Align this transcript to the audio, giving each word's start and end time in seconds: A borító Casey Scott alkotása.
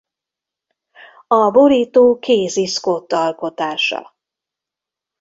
A 1.27 1.51
borító 1.51 2.13
Casey 2.21 2.65
Scott 2.65 3.11
alkotása. 3.13 4.15